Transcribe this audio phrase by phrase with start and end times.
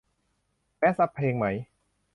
[0.77, 1.45] แมชอัปเพลงไหม